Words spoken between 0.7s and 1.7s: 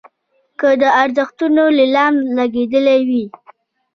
د ارزښتونو